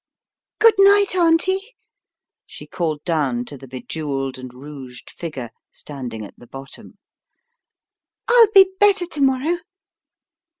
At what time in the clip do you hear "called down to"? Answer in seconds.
2.65-3.55